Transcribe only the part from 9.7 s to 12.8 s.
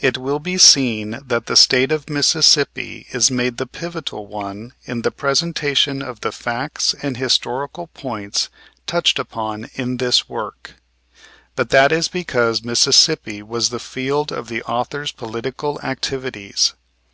in this work; but that is because